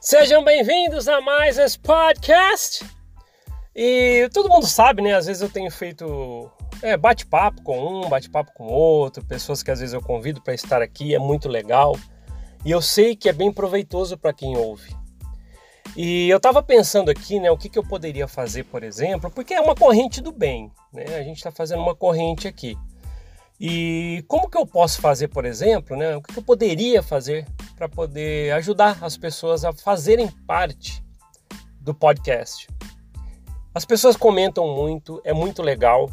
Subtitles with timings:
[0.00, 2.86] Sejam bem-vindos a mais esse podcast.
[3.74, 5.14] E todo mundo sabe, né?
[5.14, 6.48] Às vezes eu tenho feito
[6.80, 10.80] é, bate-papo com um, bate-papo com outro, pessoas que às vezes eu convido para estar
[10.80, 11.98] aqui, é muito legal.
[12.64, 14.96] E eu sei que é bem proveitoso para quem ouve.
[15.96, 19.52] E eu estava pensando aqui, né, o que, que eu poderia fazer, por exemplo, porque
[19.52, 21.16] é uma corrente do bem, né?
[21.16, 22.78] A gente está fazendo uma corrente aqui.
[23.60, 26.14] E como que eu posso fazer, por exemplo, né?
[26.14, 27.44] O que eu poderia fazer
[27.78, 31.00] para poder ajudar as pessoas a fazerem parte
[31.80, 32.66] do podcast?
[33.72, 36.10] As pessoas comentam muito, é muito legal.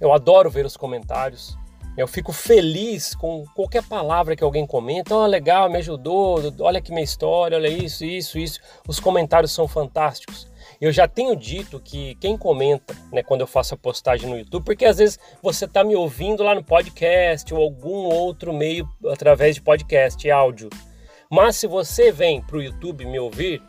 [0.00, 1.56] Eu adoro ver os comentários.
[1.96, 5.14] Eu fico feliz com qualquer palavra que alguém comenta.
[5.14, 6.40] Oh, legal, me ajudou.
[6.58, 8.58] Olha aqui minha história, olha isso, isso, isso.
[8.88, 10.49] Os comentários são fantásticos.
[10.80, 14.64] Eu já tenho dito que quem comenta, né, quando eu faço a postagem no YouTube,
[14.64, 19.56] porque às vezes você está me ouvindo lá no podcast ou algum outro meio através
[19.56, 20.70] de podcast áudio.
[21.30, 23.62] Mas se você vem para o YouTube me ouvir,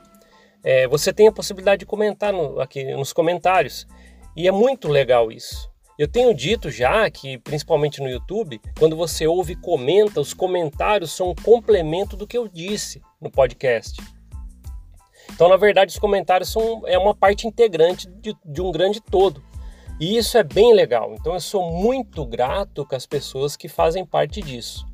[0.64, 3.86] é, você tem a possibilidade de comentar no, aqui nos comentários.
[4.34, 5.70] E é muito legal isso.
[6.00, 11.12] Eu tenho dito já que, principalmente no YouTube, quando você ouve e comenta, os comentários
[11.12, 14.02] são um complemento do que eu disse no podcast.
[15.34, 19.44] Então, na verdade, os comentários são é uma parte integrante de, de um grande todo.
[20.00, 21.14] E isso é bem legal.
[21.14, 24.86] Então, eu sou muito grato com as pessoas que fazem parte disso.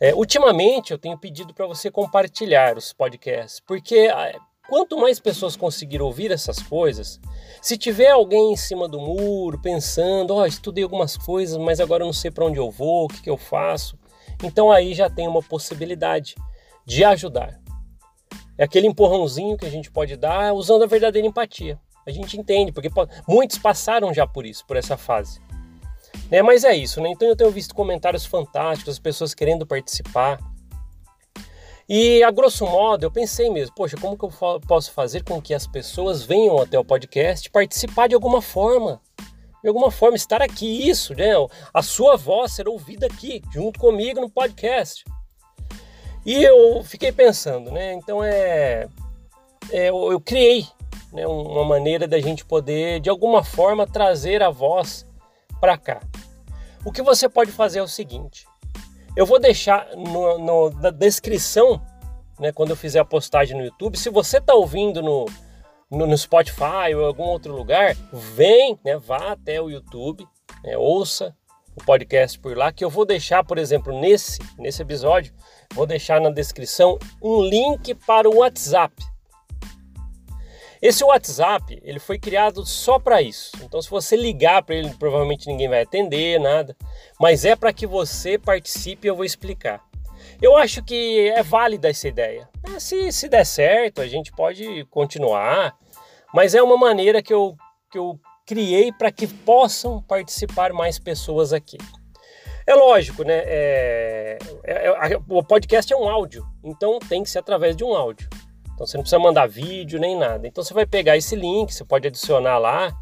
[0.00, 5.56] É, ultimamente, eu tenho pedido para você compartilhar os podcasts, porque ah, quanto mais pessoas
[5.56, 7.20] conseguir ouvir essas coisas,
[7.62, 12.02] se tiver alguém em cima do muro pensando, ó, oh, estudei algumas coisas, mas agora
[12.02, 13.96] eu não sei para onde eu vou, o que, que eu faço,
[14.42, 16.34] então aí já tem uma possibilidade
[16.84, 17.63] de ajudar.
[18.56, 21.78] É aquele empurrãozinho que a gente pode dar usando a verdadeira empatia.
[22.06, 22.90] A gente entende, porque
[23.26, 25.40] muitos passaram já por isso, por essa fase.
[26.30, 26.42] Né?
[26.42, 27.10] Mas é isso, né?
[27.10, 30.38] Então eu tenho visto comentários fantásticos, as pessoas querendo participar.
[31.88, 35.52] E a grosso modo eu pensei mesmo, poxa, como que eu posso fazer com que
[35.52, 39.00] as pessoas venham até o podcast participar de alguma forma?
[39.62, 41.30] De alguma forma, estar aqui, isso, né?
[41.72, 45.04] A sua voz ser ouvida aqui, junto comigo no podcast.
[46.24, 47.92] E eu fiquei pensando, né?
[47.92, 48.88] Então é,
[49.70, 50.66] é eu, criei
[51.12, 55.06] né, uma maneira da gente poder, de alguma forma, trazer a voz
[55.60, 56.00] para cá.
[56.84, 58.46] O que você pode fazer é o seguinte:
[59.14, 61.80] eu vou deixar no, no, na descrição,
[62.38, 65.26] né, quando eu fizer a postagem no YouTube, se você está ouvindo no,
[65.90, 70.26] no, no, Spotify ou algum outro lugar, vem, né, vá até o YouTube,
[70.62, 71.36] né, ouça
[71.76, 75.32] o podcast por lá, que eu vou deixar, por exemplo, nesse, nesse episódio,
[75.74, 78.94] Vou deixar na descrição um link para o WhatsApp.
[80.80, 83.50] Esse WhatsApp, ele foi criado só para isso.
[83.62, 86.76] Então se você ligar para ele, provavelmente ninguém vai atender, nada,
[87.18, 89.82] mas é para que você participe eu vou explicar.
[90.40, 92.48] Eu acho que é válida essa ideia.
[92.72, 95.76] É, se, se der certo, a gente pode continuar,
[96.32, 97.56] mas é uma maneira que eu,
[97.90, 101.78] que eu criei para que possam participar mais pessoas aqui.
[102.66, 103.42] É lógico, né?
[103.44, 107.94] É, é, é, o podcast é um áudio, então tem que ser através de um
[107.94, 108.28] áudio.
[108.74, 110.46] Então você não precisa mandar vídeo nem nada.
[110.46, 112.92] Então você vai pegar esse link, você pode adicionar lá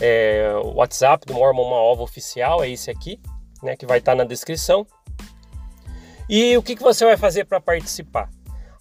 [0.00, 3.20] é, o WhatsApp do Mormon Uma Ova Oficial, é esse aqui,
[3.62, 3.76] né?
[3.76, 4.86] Que vai estar na descrição.
[6.28, 8.28] E o que, que você vai fazer para participar?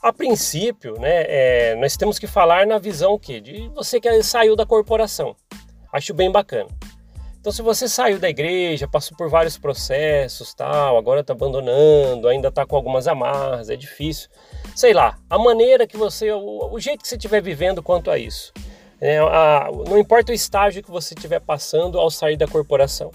[0.02, 4.56] A princípio, né, é, nós temos que falar na visão que de você que saiu
[4.56, 5.36] da corporação.
[5.92, 6.70] Acho bem bacana.
[7.40, 12.50] Então, se você saiu da igreja, passou por vários processos, tal, agora está abandonando, ainda
[12.50, 14.30] está com algumas amarras, é difícil,
[14.76, 18.18] sei lá, a maneira que você, o, o jeito que você estiver vivendo quanto a
[18.18, 18.52] isso,
[19.00, 23.12] é, a, não importa o estágio que você estiver passando ao sair da corporação,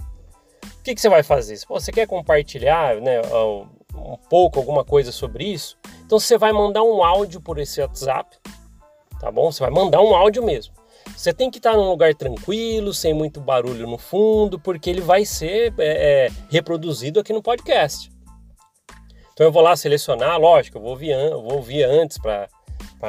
[0.65, 1.57] o que, que você vai fazer?
[1.57, 3.21] Se você quer compartilhar, né,
[3.95, 8.39] um pouco alguma coisa sobre isso, então você vai mandar um áudio por esse WhatsApp,
[9.21, 9.53] tá bom?
[9.53, 10.75] Você vai mandar um áudio mesmo.
[11.17, 15.25] Você tem que estar num lugar tranquilo, sem muito barulho no fundo, porque ele vai
[15.25, 18.11] ser é, é, reproduzido aqui no podcast.
[19.33, 22.49] Então eu vou lá selecionar, lógico, eu vou ouvir, eu vou ouvir antes para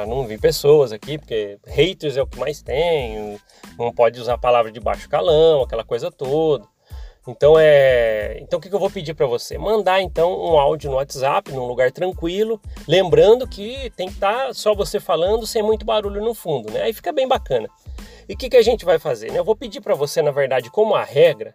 [0.06, 3.38] não vir pessoas aqui, porque haters é o que mais tem,
[3.78, 6.66] não pode usar palavra de baixo calão, aquela coisa toda.
[7.26, 9.56] Então é, então o que eu vou pedir para você?
[9.56, 14.54] Mandar então um áudio no WhatsApp, num lugar tranquilo, lembrando que tem que estar tá
[14.54, 16.82] só você falando sem muito barulho no fundo, né?
[16.82, 17.68] Aí fica bem bacana.
[18.28, 19.30] E o que, que a gente vai fazer?
[19.30, 19.38] Né?
[19.38, 21.54] Eu vou pedir para você, na verdade, como a regra,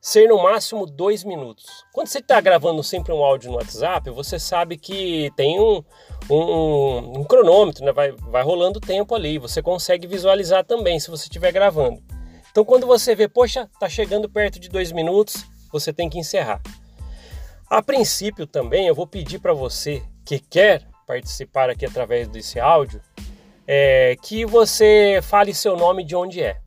[0.00, 1.84] ser no máximo dois minutos.
[1.92, 5.82] Quando você está gravando sempre um áudio no WhatsApp, você sabe que tem um,
[6.30, 7.92] um, um cronômetro, né?
[7.92, 9.38] vai, vai rolando tempo ali.
[9.38, 12.02] Você consegue visualizar também se você estiver gravando.
[12.50, 16.60] Então, quando você vê, poxa, tá chegando perto de dois minutos, você tem que encerrar.
[17.68, 23.00] A princípio também, eu vou pedir para você que quer participar aqui através desse áudio,
[23.66, 26.58] é que você fale seu nome de onde é.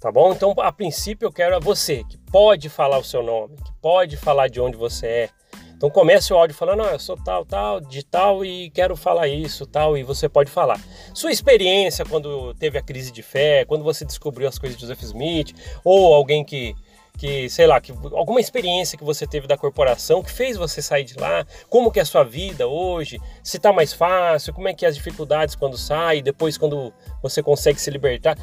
[0.00, 0.32] Tá bom?
[0.32, 4.16] Então, a princípio, eu quero a você que pode falar o seu nome, que pode
[4.16, 5.30] falar de onde você é.
[5.74, 9.28] Então, comece o áudio falando: ah, eu sou tal, tal, de tal e quero falar
[9.28, 10.80] isso, tal, e você pode falar.
[11.14, 15.02] Sua experiência quando teve a crise de fé, quando você descobriu as coisas de Joseph
[15.02, 16.74] Smith, ou alguém que
[17.16, 21.04] que, sei lá, que alguma experiência que você teve da corporação que fez você sair
[21.04, 24.74] de lá, como que é a sua vida hoje, se está mais fácil, como é
[24.74, 26.92] que é as dificuldades quando sai, depois quando
[27.22, 28.36] você consegue se libertar,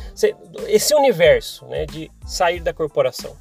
[0.68, 3.36] esse universo, né, de sair da corporação.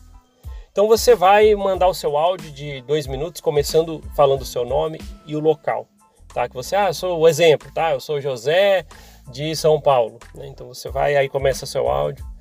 [0.71, 4.99] Então você vai mandar o seu áudio de dois minutos, começando falando o seu nome
[5.27, 5.87] e o local,
[6.33, 6.49] tá?
[6.49, 7.93] Que você, ah, eu sou o exemplo, tá?
[7.93, 8.87] Eu sou José
[9.31, 10.47] de São Paulo, né?
[10.47, 12.32] Então você vai aí começa seu áudio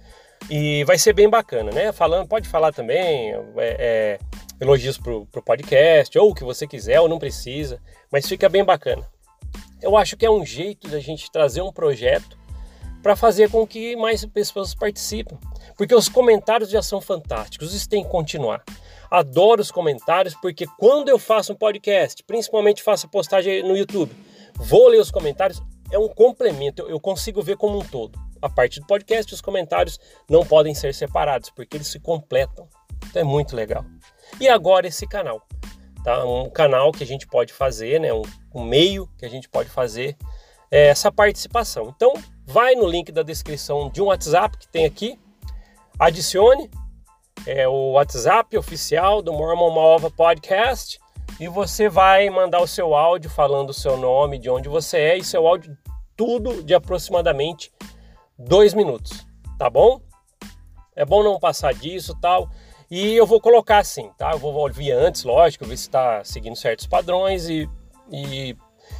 [0.49, 1.91] e vai ser bem bacana, né?
[1.91, 4.19] Falando, pode falar também é, é,
[4.59, 7.79] elogios pro, pro podcast, ou o que você quiser, ou não precisa,
[8.11, 9.07] mas fica bem bacana.
[9.81, 12.37] Eu acho que é um jeito da gente trazer um projeto
[13.01, 15.37] para fazer com que mais pessoas participem.
[15.77, 18.63] Porque os comentários já são fantásticos, isso tem que continuar.
[19.09, 24.11] Adoro os comentários, porque quando eu faço um podcast, principalmente faço postagem no YouTube,
[24.55, 25.61] vou ler os comentários,
[25.91, 29.99] é um complemento, eu consigo ver como um todo a parte do podcast, os comentários
[30.29, 32.67] não podem ser separados, porque eles se completam.
[33.09, 33.85] Então é muito legal.
[34.39, 35.41] E agora esse canal,
[36.03, 36.25] tá?
[36.25, 38.13] Um canal que a gente pode fazer, né?
[38.13, 38.23] Um,
[38.53, 40.17] um meio que a gente pode fazer
[40.69, 41.93] é essa participação.
[41.95, 42.13] Então
[42.45, 45.19] vai no link da descrição de um WhatsApp que tem aqui,
[45.99, 46.69] adicione
[47.45, 50.99] é o WhatsApp oficial do Mormon Malva Podcast
[51.39, 55.17] e você vai mandar o seu áudio falando o seu nome, de onde você é
[55.17, 55.75] e seu áudio
[56.15, 57.71] tudo de aproximadamente
[58.47, 59.25] dois minutos,
[59.57, 60.01] tá bom?
[60.95, 62.49] É bom não passar disso tal.
[62.89, 64.31] E eu vou colocar assim, tá?
[64.31, 67.69] Eu vou ouvir antes, lógico, ver se está seguindo certos padrões e,
[68.11, 68.55] e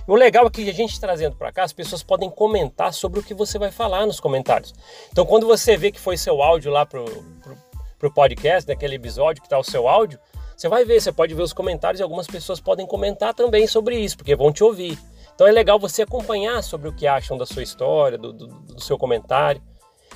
[0.07, 3.23] o legal é que a gente trazendo para cá, as pessoas podem comentar sobre o
[3.23, 4.73] que você vai falar nos comentários.
[5.11, 7.03] Então, quando você vê que foi seu áudio lá pro,
[7.43, 7.57] pro,
[7.99, 10.19] pro podcast, daquele episódio que está o seu áudio,
[10.55, 13.97] você vai ver, você pode ver os comentários e algumas pessoas podem comentar também sobre
[13.97, 14.97] isso, porque vão te ouvir.
[15.41, 18.79] Então é legal você acompanhar sobre o que acham da sua história, do, do, do
[18.79, 19.59] seu comentário.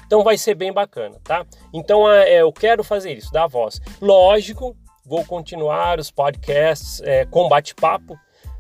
[0.05, 1.43] Então vai ser bem bacana, tá?
[1.73, 3.81] Então é, eu quero fazer isso, dar voz.
[3.99, 8.15] Lógico, vou continuar os podcasts é, com bate-papo.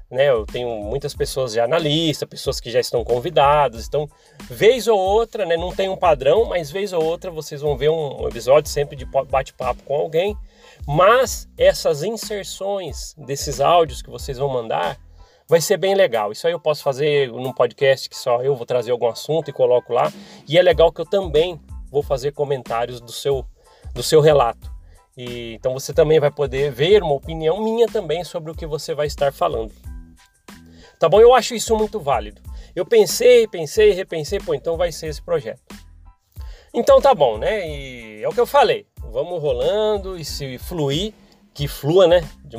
[0.09, 3.85] Né, eu tenho muitas pessoas já na lista, pessoas que já estão convidadas.
[3.85, 4.09] Então,
[4.49, 7.89] vez ou outra, né, não tem um padrão, mas vez ou outra vocês vão ver
[7.89, 10.35] um episódio sempre de bate-papo com alguém.
[10.87, 14.97] Mas essas inserções desses áudios que vocês vão mandar,
[15.47, 16.31] vai ser bem legal.
[16.31, 19.53] Isso aí eu posso fazer num podcast que só eu vou trazer algum assunto e
[19.53, 20.11] coloco lá.
[20.47, 21.59] E é legal que eu também
[21.89, 23.45] vou fazer comentários do seu,
[23.93, 24.73] do seu relato.
[25.17, 28.93] E, então você também vai poder ver uma opinião minha também sobre o que você
[28.93, 29.71] vai estar falando.
[30.99, 31.21] Tá bom?
[31.21, 32.41] Eu acho isso muito válido.
[32.75, 35.61] Eu pensei, pensei, repensei, pô, então vai ser esse projeto.
[36.73, 37.65] Então tá bom, né?
[37.69, 38.85] E é o que eu falei.
[39.11, 41.13] Vamos rolando e se fluir,
[41.53, 42.21] que flua, né?
[42.43, 42.57] De,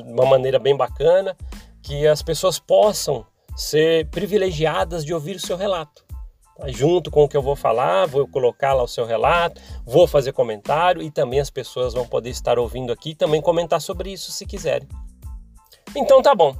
[0.00, 1.36] uma maneira bem bacana
[1.84, 6.04] que as pessoas possam ser privilegiadas de ouvir o seu relato.
[6.56, 6.68] Tá?
[6.68, 10.32] Junto com o que eu vou falar, vou colocar lá o seu relato, vou fazer
[10.32, 14.32] comentário e também as pessoas vão poder estar ouvindo aqui e também comentar sobre isso
[14.32, 14.88] se quiserem.
[15.94, 16.56] Então tá bom.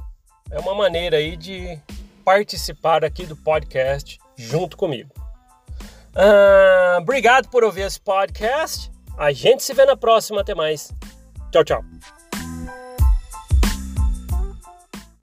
[0.51, 1.77] É uma maneira aí de
[2.23, 5.11] participar aqui do podcast junto comigo.
[6.15, 8.91] Ah, obrigado por ouvir esse podcast.
[9.17, 10.41] A gente se vê na próxima.
[10.41, 10.93] Até mais.
[11.51, 12.14] Tchau, tchau.